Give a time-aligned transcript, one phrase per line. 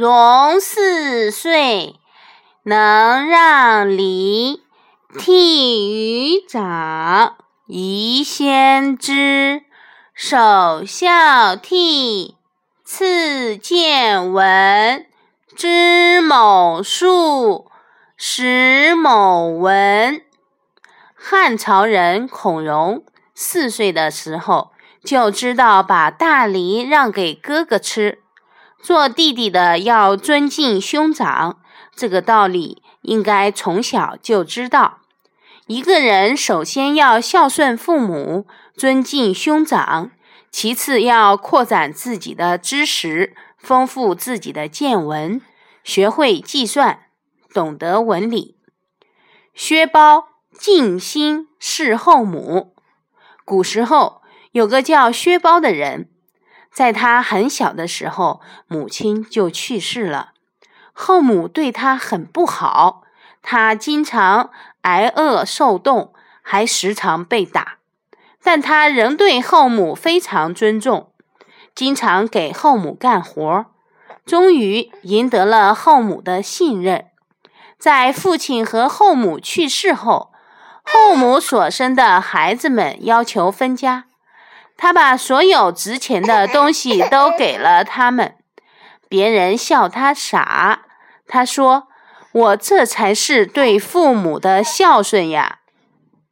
[0.00, 1.96] 融四岁，
[2.62, 4.62] 能让梨，
[5.14, 9.60] 悌于长，宜先知。
[10.14, 12.32] 首孝悌，
[12.82, 15.06] 次见闻。
[15.54, 17.70] 知某数，
[18.16, 20.22] 识某文。
[21.14, 23.04] 汉朝人孔融
[23.34, 24.70] 四岁的时候
[25.04, 28.20] 就知道把大梨让给哥哥吃，
[28.82, 31.60] 做弟弟的要尊敬兄长，
[31.94, 34.98] 这个道理应该从小就知道。
[35.66, 40.10] 一个人首先要孝顺父母，尊敬兄长，
[40.50, 45.40] 其次要扩展自己的知识，丰富自己的见闻。
[45.84, 47.04] 学会计算，
[47.54, 48.56] 懂得文理。
[49.54, 50.28] 薛包
[50.58, 52.74] 尽心侍后母。
[53.44, 54.20] 古时候
[54.52, 56.09] 有个叫薛包的人，
[56.72, 60.32] 在他很小的时候，母亲就去世了，
[60.92, 63.02] 后母对他很不好，
[63.42, 64.50] 他经常
[64.82, 67.78] 挨饿受冻，还时常被打，
[68.42, 71.10] 但他仍对后母非常尊重，
[71.74, 73.66] 经常给后母干活。
[74.26, 77.06] 终于赢得了后母的信任。
[77.78, 80.30] 在父亲和后母去世后，
[80.84, 84.04] 后母所生的孩子们要求分家，
[84.82, 88.36] 他把所有值钱的东西都给了他们。
[89.10, 90.86] 别人笑他傻，
[91.28, 91.88] 他说
[92.32, 95.58] ：“我这才是对父母的孝顺呀。”